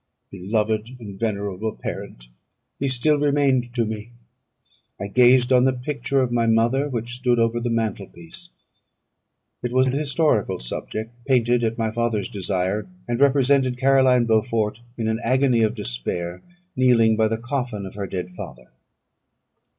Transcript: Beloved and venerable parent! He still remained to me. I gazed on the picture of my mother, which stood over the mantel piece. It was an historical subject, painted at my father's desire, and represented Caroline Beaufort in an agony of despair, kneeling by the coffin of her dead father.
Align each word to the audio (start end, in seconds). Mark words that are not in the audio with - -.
Beloved 0.31 0.97
and 0.99 1.19
venerable 1.19 1.73
parent! 1.75 2.29
He 2.79 2.87
still 2.87 3.19
remained 3.19 3.71
to 3.75 3.85
me. 3.85 4.09
I 4.99 5.05
gazed 5.05 5.53
on 5.53 5.65
the 5.65 5.73
picture 5.73 6.21
of 6.21 6.31
my 6.31 6.47
mother, 6.47 6.89
which 6.89 7.13
stood 7.13 7.37
over 7.37 7.59
the 7.59 7.69
mantel 7.69 8.07
piece. 8.07 8.49
It 9.61 9.71
was 9.71 9.85
an 9.85 9.93
historical 9.93 10.57
subject, 10.57 11.11
painted 11.25 11.63
at 11.63 11.77
my 11.77 11.91
father's 11.91 12.29
desire, 12.29 12.87
and 13.07 13.19
represented 13.19 13.77
Caroline 13.77 14.25
Beaufort 14.25 14.79
in 14.97 15.07
an 15.07 15.19
agony 15.23 15.61
of 15.61 15.75
despair, 15.75 16.41
kneeling 16.75 17.15
by 17.15 17.27
the 17.27 17.37
coffin 17.37 17.85
of 17.85 17.93
her 17.93 18.07
dead 18.07 18.33
father. 18.33 18.69